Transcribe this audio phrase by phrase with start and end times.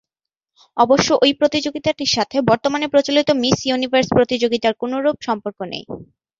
[0.77, 5.83] অবশ্য ঐ প্রতিযোগিতাটির সাথে বর্তমানে প্রচলিত মিস ইউনিভার্স প্রতিযোগিতার কোনরূপ সম্পর্ক নেই।